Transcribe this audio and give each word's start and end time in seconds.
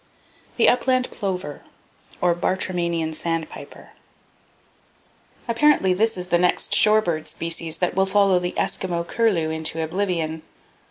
The 0.57 0.67
Upland 0.67 1.11
Plover, 1.11 1.61
Or 2.21 2.33
"Bartramian 2.33 3.13
Sandpiper." 3.13 3.91
—Apparently 5.47 5.93
this 5.93 6.17
is 6.17 6.29
the 6.29 6.39
next 6.39 6.73
shore 6.73 7.01
bird 7.01 7.27
species 7.27 7.77
that 7.77 7.93
will 7.93 8.07
follow 8.07 8.39
the 8.39 8.53
Eskimo 8.57 9.05
curlew 9.05 9.51
into 9.51 9.73
[Page 9.73 9.83
21] 9.83 9.83
oblivion. 9.89 10.41